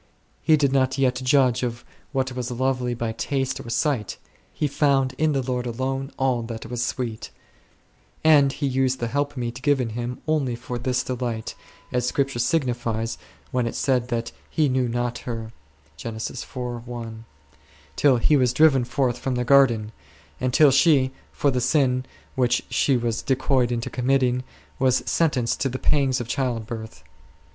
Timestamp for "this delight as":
10.79-12.07